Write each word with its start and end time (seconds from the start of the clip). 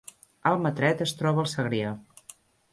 Almatret 0.51 1.05
es 1.07 1.15
troba 1.21 1.45
al 1.45 1.53
Segrià 1.55 1.95